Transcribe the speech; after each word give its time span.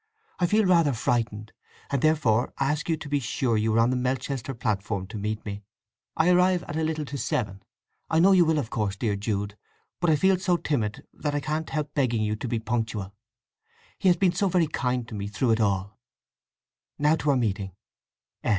I 0.39 0.47
feel 0.47 0.65
rather 0.65 0.93
frightened, 0.93 1.53
and 1.91 2.01
therefore 2.01 2.55
ask 2.59 2.89
you 2.89 2.97
to 2.97 3.07
be 3.07 3.19
sure 3.19 3.55
you 3.55 3.75
are 3.75 3.79
on 3.79 3.91
the 3.91 3.95
Melchester 3.95 4.55
platform 4.55 5.05
to 5.09 5.17
meet 5.19 5.45
me. 5.45 5.61
I 6.17 6.31
arrive 6.31 6.63
at 6.63 6.75
a 6.75 6.81
little 6.81 7.05
to 7.05 7.19
seven. 7.19 7.61
I 8.09 8.17
know 8.17 8.31
you 8.31 8.43
will, 8.43 8.57
of 8.57 8.71
course, 8.71 8.95
dear 8.95 9.15
Jude; 9.15 9.55
but 9.99 10.09
I 10.09 10.15
feel 10.15 10.39
so 10.39 10.57
timid 10.57 11.05
that 11.13 11.35
I 11.35 11.39
can't 11.39 11.69
help 11.69 11.93
begging 11.93 12.23
you 12.23 12.35
to 12.37 12.47
be 12.47 12.57
punctual. 12.57 13.13
He 13.99 14.09
has 14.09 14.17
been 14.17 14.33
so 14.33 14.47
very 14.49 14.65
kind 14.65 15.07
to 15.07 15.13
me 15.13 15.27
through 15.27 15.51
it 15.51 15.61
all! 15.61 15.99
Now 16.97 17.15
to 17.17 17.29
our 17.29 17.37
meeting! 17.37 17.73